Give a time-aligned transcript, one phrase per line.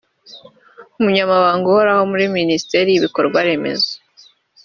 [0.99, 3.93] umunyamabanga uhoraho muri Minisiteri y’ibikorwa remezo